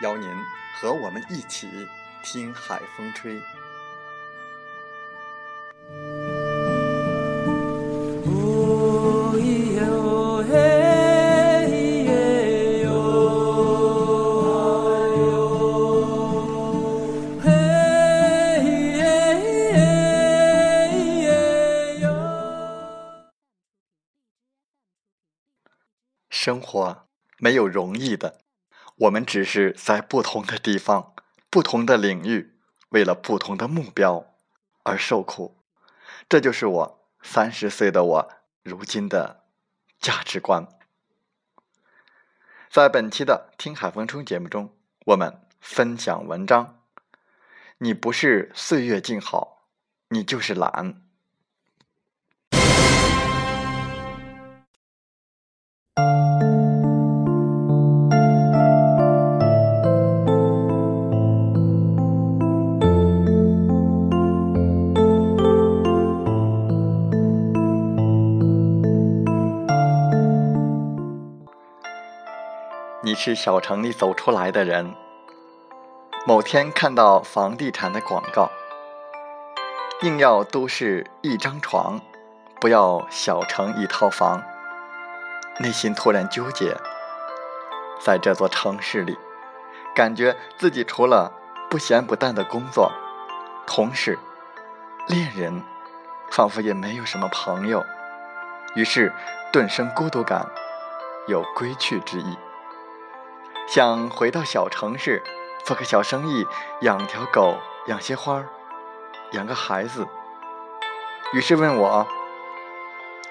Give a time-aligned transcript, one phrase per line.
[0.00, 0.28] 邀您
[0.74, 1.68] 和我们一起
[2.22, 3.40] 听海风吹。
[26.30, 27.06] 生活
[27.38, 28.49] 没有容易的。
[29.00, 31.14] 我们只是在不同的地方、
[31.48, 32.54] 不同的领域，
[32.90, 34.34] 为了不同的目标
[34.82, 35.56] 而受苦。
[36.28, 39.44] 这就是我三十岁的我如今的
[39.98, 40.68] 价值观。
[42.68, 46.82] 在本期的《听海风吹》节目中，我们分享文章：
[47.78, 49.66] 你不是岁月静好，
[50.08, 51.02] 你就是懒。
[73.10, 74.94] 你是小城里走出来的人。
[76.24, 78.48] 某天看到房地产的广告，
[80.02, 82.00] 硬要都市一张床，
[82.60, 84.40] 不要小城一套房，
[85.58, 86.76] 内心突然纠结。
[88.00, 89.18] 在这座城市里，
[89.92, 91.32] 感觉自己除了
[91.68, 92.92] 不咸不淡的工作、
[93.66, 94.16] 同事、
[95.08, 95.64] 恋人，
[96.30, 97.84] 仿佛也没有什么朋友，
[98.76, 99.12] 于是
[99.52, 100.46] 顿生孤独感，
[101.26, 102.38] 有归去之意。
[103.66, 105.22] 想回到小城市，
[105.64, 106.46] 做个小生意，
[106.80, 107.56] 养条狗，
[107.86, 108.42] 养些花，
[109.32, 110.06] 养个孩子。
[111.32, 112.06] 于是问我：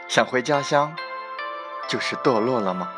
[0.08, 0.96] 想回家乡，
[1.90, 2.90] 就是堕落了吗？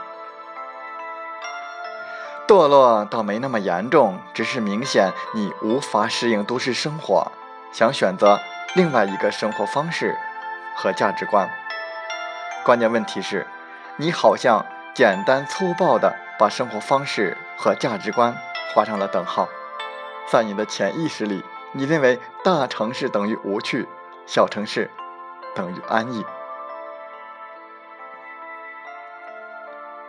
[2.47, 7.31] 堕落倒没那么严重，只是明显你无法适应都市生活，
[7.71, 8.39] 想选择
[8.75, 10.15] 另外一个生活方式
[10.75, 11.49] 和价值观。
[12.63, 13.47] 关键问题是，
[13.95, 14.63] 你好像
[14.93, 16.15] 简单粗暴的。
[16.41, 18.35] 把生活方式和价值观
[18.74, 19.47] 画上了等号，
[20.28, 23.88] 在你的潜意识里，你认为大城市等于无趣，
[24.25, 24.90] 小城市
[25.53, 26.25] 等于安逸。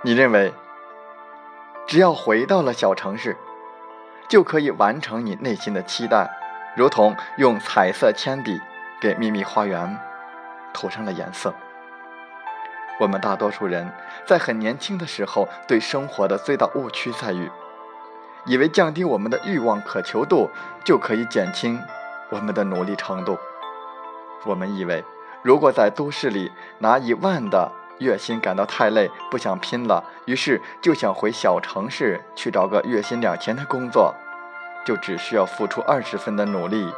[0.00, 0.54] 你认为，
[1.87, 3.37] 只要回到了小城市，
[4.26, 6.31] 就可以完成你内心的期待，
[6.75, 8.59] 如同用彩色铅笔
[9.03, 9.99] 给秘密花园
[10.72, 11.53] 涂上了颜色。
[13.02, 13.93] 我们大多数人
[14.25, 17.50] 在很年轻的时候，对生活的最大误区在于，
[18.46, 20.49] 以为降低我们的欲望渴求度
[20.84, 21.82] 就可以减轻
[22.31, 23.37] 我们的努力程度。
[24.44, 25.04] 我们以为，
[25.43, 34.14] 如果在都市里拿一万的月薪感到太累，不想拼了，于是就想回小城市去找个月薪两千的工作，
[34.87, 36.88] 就只需要付出二十分的努力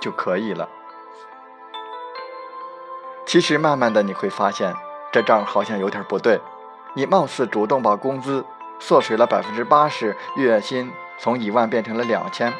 [0.00, 0.68] 就可以了。
[3.26, 4.74] 其实，慢慢的你会发现。
[5.12, 6.40] 这账好像有点不对，
[6.94, 8.44] 你貌似主动把工资
[8.78, 12.52] 缩水了百分之八十，月薪从一万变成了两千，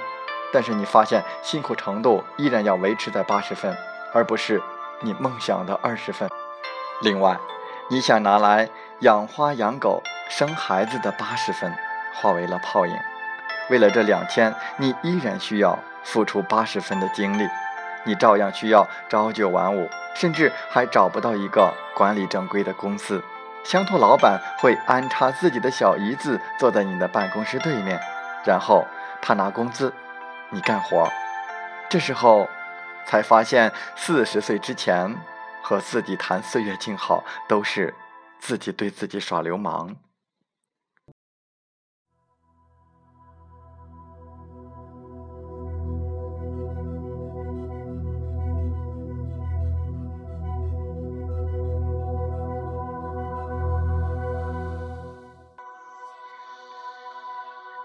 [0.53, 3.77] 但是你发现辛苦程度依然要维持在八十分，
[4.13, 4.61] 而不是
[5.01, 6.29] 你梦想的二十分。
[7.03, 7.39] 另外，
[7.89, 8.69] 你想拿来
[9.01, 11.73] 养花养狗生孩子的八十分
[12.15, 12.95] 化为了泡影，
[13.71, 17.49] 为了这两千，你依然需要付出八十分的精力，
[18.05, 19.89] 你照样需要朝九晚五。
[20.13, 23.23] 甚至还找不到一个管理正规的公司，
[23.65, 27.99] 相同老板会安插自己的小姨子坐在你的办公室对面，
[28.45, 28.85] 然后
[29.23, 29.95] 他拿工资，
[30.51, 31.09] 你干活。
[31.89, 32.49] 这时候
[33.07, 35.17] 才发现，四十岁之前
[35.63, 37.95] 和自己谈岁月静好，都是
[38.41, 39.95] 自己对自己耍流氓。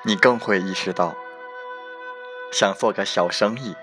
[0.07, 1.15] 你更会意识到，
[2.51, 3.75] 想做个小生意，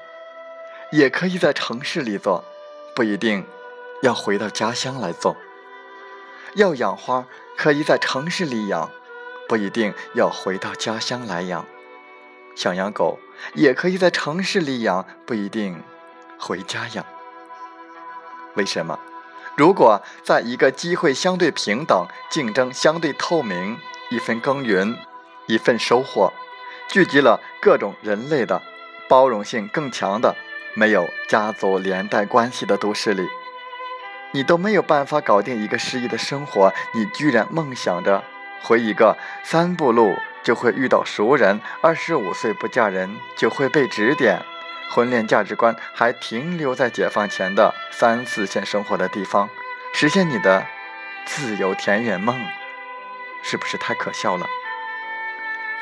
[0.93, 2.45] 也可以在城市里做，
[2.95, 3.45] 不一定
[4.03, 5.37] 要回到家乡来做。
[6.55, 7.27] 要养花，
[7.57, 8.89] 可以在城市里养，
[9.49, 11.67] 不一定要回到家乡来养。
[12.55, 13.19] 想养狗，
[13.55, 15.83] 也可以在城市里养，不一定
[16.39, 17.05] 回家养。
[18.55, 18.97] 为什么？
[19.57, 23.77] 如果在一个机会相对平等、竞争相对透明、
[24.11, 24.97] 一分耕耘。
[25.47, 26.33] 一份收获，
[26.89, 28.63] 聚集了各种人类的
[29.09, 30.37] 包容性更强的、
[30.75, 33.29] 没有家族连带关系的都市里，
[34.33, 36.73] 你都没有办法搞定一个失意的生活。
[36.95, 38.25] 你居然梦想着
[38.63, 44.41] 回一个三步路就会遇到熟人，二十五岁不嫁人就会被指点，
[44.91, 49.49] 婚恋价值观还停留在解放前的三四线生活的地方，
[49.93, 50.65] 实现你的
[51.27, 52.41] 自由田园梦，
[53.43, 54.47] 是不是太可笑了？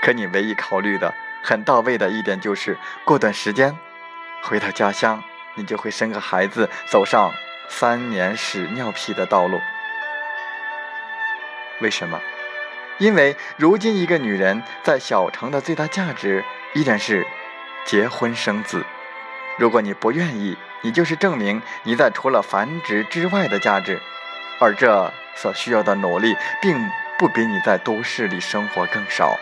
[0.03, 3.77] 可你唯一考虑的很到位的一点就是，过段时间
[4.43, 5.23] 回到家乡，
[5.55, 7.33] 你就会生个孩子，走上
[7.69, 9.61] 三年屎尿屁的道路。
[11.81, 12.21] 为什么？
[12.99, 16.45] 因为如今一个女人在小城的最大价值
[16.75, 17.27] 依然是
[17.87, 18.85] 结婚生子。
[19.59, 24.01] 如果你不愿意，你就是证明你在除了繁殖之外的价值，
[24.61, 26.79] 而这所需要的努力，并
[27.19, 29.39] 不比你在都市里生活更少。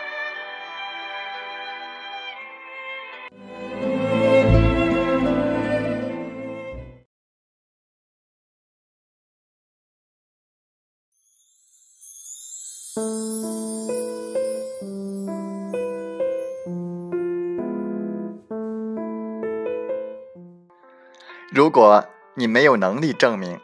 [21.69, 23.61] 如果你没有能力证明，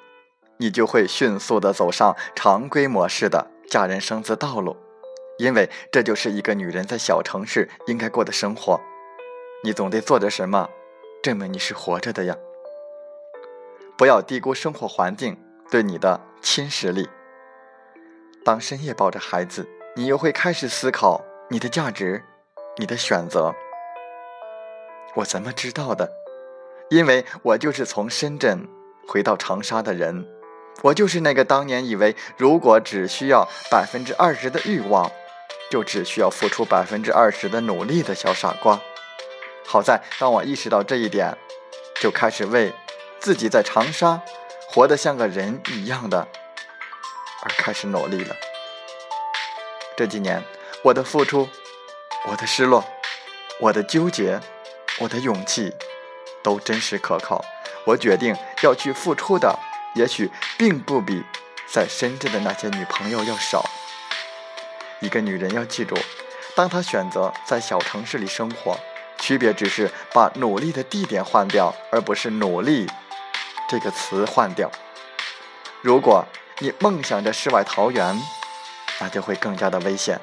[0.58, 4.78] 你就会迅速的走上常规模式的嫁人生子道路，
[5.40, 8.80] 因为这就是一个女人在小城市应该过的生活。
[9.64, 10.70] 你总得做点什么，
[11.24, 12.38] 证明你是活着的呀。
[13.98, 15.36] 不要低估生活环境
[15.72, 17.10] 对你的侵蚀力。
[18.44, 22.24] 当深夜抱着孩子，你又会开始思考你的价值，
[22.78, 23.56] 你的选择。
[25.16, 26.08] 我怎么知道的？
[26.90, 28.68] 因为我就是从深圳
[29.08, 30.28] 回到长沙的人，
[30.84, 35.12] 我就是那个当年以为如果只需要百分之二十的欲望，
[35.72, 38.80] 就只需要付出百分之二十的努力的小傻瓜。
[39.66, 41.36] 好在当我意识到这一点，
[42.00, 42.74] 就开始为
[43.20, 44.22] 自己在长沙
[44.68, 46.28] 活得像个人一样的。
[47.42, 48.36] 而开始努力了。
[49.96, 50.44] 这几年，
[50.84, 51.48] 我的付出，
[52.28, 52.84] 我的失落，
[53.60, 54.40] 我的纠结，
[55.00, 55.72] 我的勇气，
[56.46, 57.44] 都真实可靠。
[57.86, 59.58] 我决定要去付出的，
[59.96, 61.24] 也许并不比
[61.68, 63.66] 在深圳的那些女朋友要少。
[65.00, 65.98] 一个女人要记住，
[66.56, 68.78] 当她选择在小城市里生活，
[69.18, 72.88] 区别只是把努力的地点换掉，而不是努力
[73.68, 74.70] 这个词换掉。
[75.82, 76.24] 如果。
[76.60, 78.18] 你梦想着世外桃源，
[79.02, 80.18] 那就会更加的危险。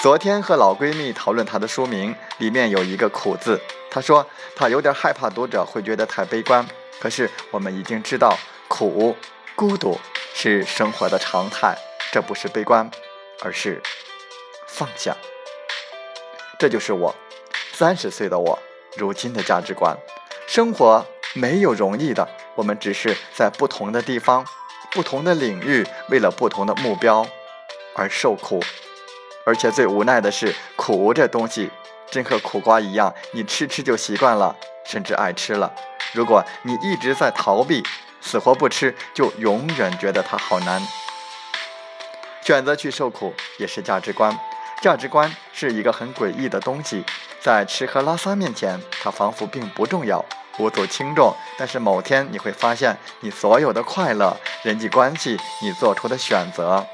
[0.00, 3.60] 昨天和老闺蜜讨论她的书名，里面有一个“苦”字。
[3.90, 6.66] 他说他有点害怕读者会觉得太悲观。
[7.00, 8.36] 可是我们已经知道，
[8.68, 9.16] 苦、
[9.54, 9.98] 孤独
[10.34, 11.76] 是生活的常态，
[12.12, 12.90] 这不是悲观，
[13.42, 13.82] 而是
[14.68, 15.16] 放下。
[16.58, 17.14] 这就是我
[17.72, 18.58] 三十岁的我
[18.96, 19.96] 如今的价值观。
[20.46, 24.44] 生活没有容易的，我们只是在不同的地方。
[24.92, 27.24] 不同的领域，为了不同的目标
[27.94, 28.60] 而受苦，
[29.46, 31.70] 而且最无奈的是，苦这东西
[32.10, 35.72] 真和苦瓜一样，你吃吃就习惯了，甚至爱吃了。
[36.12, 37.82] 如果你一直在逃避，
[38.20, 40.82] 死活不吃，就永远觉得它好难。
[42.42, 44.36] 选择去受苦也是价值观，
[44.82, 47.04] 价值观是一个很诡异的东西，
[47.40, 50.24] 在吃喝拉撒面前，它仿佛并不重要。
[50.58, 56.86] 无足轻重，但是某天你会发现，你所有的快乐、人际关系，你做出的选择，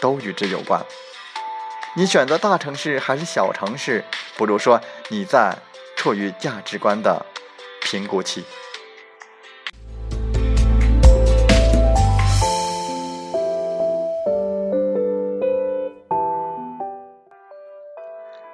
[0.00, 0.80] 都与之有关。
[1.94, 4.02] 你选择大城市还是小城市，
[4.38, 5.58] 不如说你在
[5.96, 7.26] 处于价值观的
[7.82, 8.44] 评估期。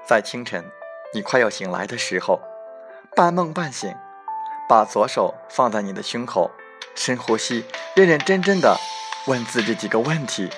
[0.09, 0.65] 在清晨，
[1.13, 2.41] 你快要醒来的时候，
[3.15, 3.95] 半梦半醒。
[4.67, 6.51] 把左手放在你的胸口，
[6.95, 8.79] 深呼吸，认认真真的
[9.27, 10.49] 问自己几个问题。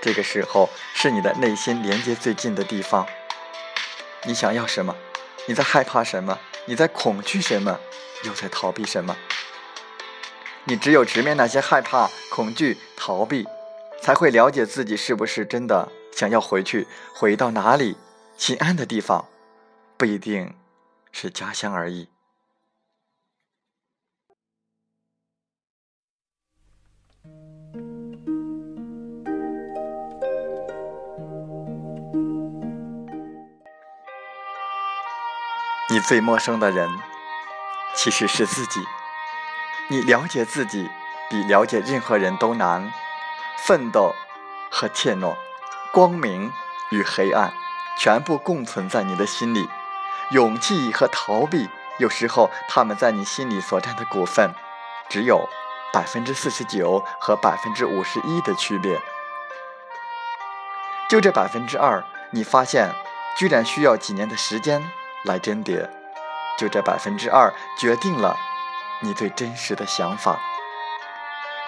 [0.00, 3.06] 这个时候是你的内心连接最近的地方。
[4.24, 4.94] 你想要什么？
[5.46, 6.38] 你在害怕什么？
[6.66, 7.78] 你在恐惧什么？
[8.24, 9.16] 又在逃避什么？
[10.64, 13.46] 你只有直面那些害怕、恐惧、逃避，
[14.02, 17.96] 才会了解自己是不是真的想要回去，回到哪里
[18.36, 19.26] 心安的地方，
[19.96, 20.54] 不一定
[21.10, 22.08] 是家乡而已。
[35.90, 36.86] 你最陌生的人，
[37.94, 38.86] 其实是自己。
[39.88, 40.90] 你了解自己，
[41.30, 42.92] 比了解任何人都难。
[43.56, 44.14] 奋斗
[44.70, 45.34] 和怯懦，
[45.90, 46.52] 光明
[46.90, 47.54] 与黑暗，
[47.98, 49.70] 全部共存在你的心里。
[50.30, 54.52] 勇气和逃避，有时候他们在你心里所占的股份，
[55.08, 55.48] 只有
[55.90, 59.00] 百分之四十九和百分之五十一的区别。
[61.08, 62.90] 就这百分之二，你发现，
[63.38, 64.86] 居然需要几年的时间。
[65.28, 65.88] 来甄别，
[66.58, 68.36] 就这百分之二决定了
[69.00, 70.40] 你最真实的想法。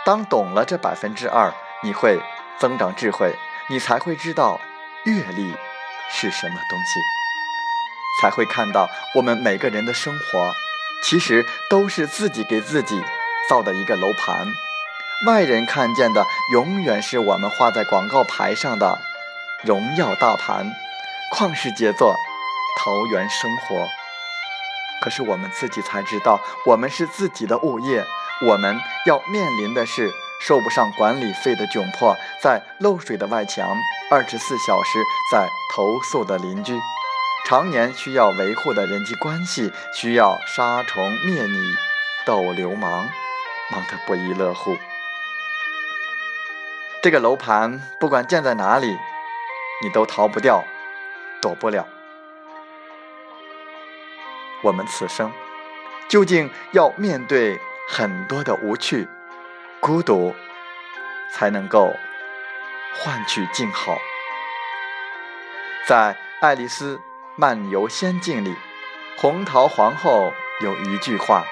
[0.05, 1.53] 当懂了这百分之二，
[1.83, 2.19] 你会
[2.59, 3.37] 增长智慧，
[3.69, 4.59] 你才会知道
[5.05, 5.55] 阅历
[6.11, 7.01] 是什么东西，
[8.21, 10.53] 才会看到我们每个人的生活
[11.05, 13.05] 其实都是自己给自己
[13.49, 14.49] 造的一个楼盘。
[15.27, 16.25] 外人看见的
[16.55, 18.99] 永远是我们画在广告牌上的
[19.63, 20.73] 荣耀大盘，
[21.37, 22.17] 旷世杰作。
[22.79, 23.87] 桃源生活，
[25.03, 28.05] 可是我们自己才知道，我们是自己的物业，
[28.47, 30.11] 我们要面临的是
[30.41, 33.77] 收不上管理费的窘迫，在漏水的外墙，
[34.11, 36.79] 二十四小时在投诉的邻居，
[37.47, 41.75] 常年需要维护的人际关系，需要杀虫灭蚁、
[42.25, 43.11] 斗流氓，
[43.71, 44.77] 忙得不亦乐乎。
[47.03, 48.99] 这个楼盘不管建在哪里，
[49.83, 50.65] 你都逃不掉，
[51.41, 51.87] 躲不了。
[54.63, 55.33] 我们此生
[56.09, 59.09] 究竟要面对很多的无趣、
[59.81, 60.35] 孤独，
[61.33, 61.95] 才能够
[62.95, 63.97] 换取静好。
[65.87, 67.01] 在《爱丽丝
[67.37, 68.55] 漫游仙境》里，
[69.17, 71.45] 红桃皇后有一句话：“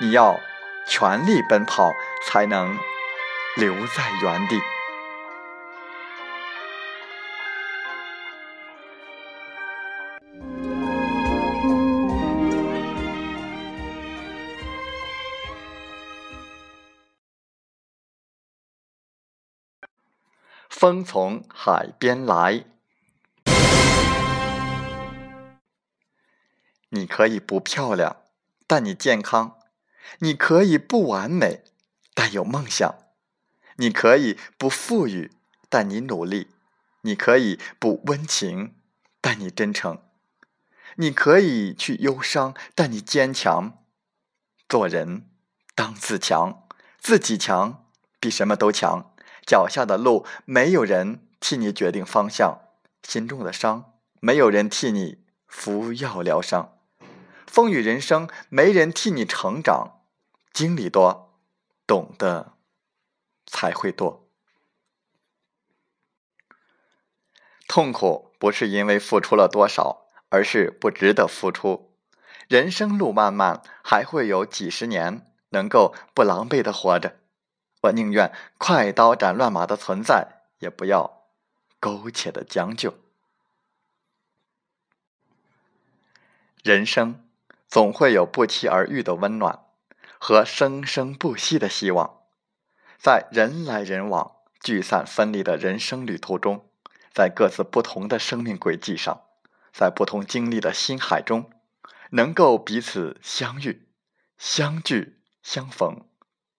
[0.00, 0.40] 你要
[0.86, 1.92] 全力奔跑，
[2.24, 2.78] 才能
[3.56, 4.60] 留在原地。”
[20.78, 22.66] 风从海边来，
[26.90, 28.18] 你可以不漂亮，
[28.66, 29.56] 但你健康；
[30.18, 31.64] 你可以不完美，
[32.12, 32.96] 但有梦想；
[33.76, 35.32] 你可以不富裕，
[35.70, 36.48] 但你努力；
[37.00, 38.74] 你可以不温情，
[39.22, 40.02] 但你真诚；
[40.96, 43.82] 你可以去忧伤，但你坚强。
[44.68, 45.26] 做人
[45.74, 46.68] 当自强，
[46.98, 47.86] 自己强，
[48.20, 49.15] 比什么都强。
[49.46, 52.58] 脚下的路，没有人替你决定方向；
[53.02, 56.76] 心中的伤，没有人替你服药疗伤。
[57.46, 60.02] 风雨人生，没人替你成长。
[60.52, 61.38] 经历多，
[61.86, 62.54] 懂得
[63.46, 64.28] 才会多。
[67.68, 71.94] 痛苦不是因为付出了多少，而是不值得付出。
[72.48, 77.16] 人生路漫漫，还会有几十年能够不狼狈的活着。
[77.86, 81.24] 我宁愿快刀斩乱麻的存在，也不要
[81.80, 82.94] 苟且的将就。
[86.62, 87.28] 人生
[87.68, 89.64] 总会有不期而遇的温暖
[90.18, 92.22] 和生生不息的希望，
[92.98, 96.68] 在人来人往、聚散分离的人生旅途中，
[97.12, 99.22] 在各自不同的生命轨迹上，
[99.72, 101.50] 在不同经历的心海中，
[102.10, 103.86] 能够彼此相遇、
[104.38, 106.05] 相聚、相逢。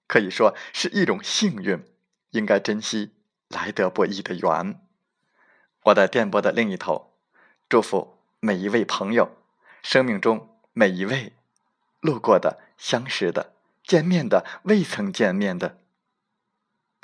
[0.07, 1.85] 可以说是一种幸运，
[2.31, 3.13] 应该珍惜
[3.49, 4.81] 来得不易的缘。
[5.83, 7.13] 我在电波的另一头，
[7.69, 9.37] 祝福每一位朋友，
[9.83, 11.33] 生命中每一位
[11.99, 15.79] 路过的、相识的、见面的、未曾见面的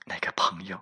[0.05, 0.81] 那个朋友。